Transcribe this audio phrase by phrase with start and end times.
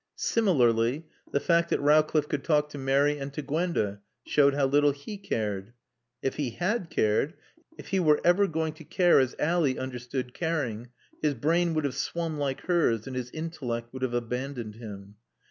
[0.15, 4.93] Similarly, the fact that Rowcliffe could talk to Mary and to Gwenda showed how little
[4.93, 5.73] he cared.
[6.23, 7.35] If he had cared,
[7.77, 10.89] if he were ever going to care as Ally understood caring,
[11.21, 15.17] his brain would have swum like hers and his intellect would have abandoned him.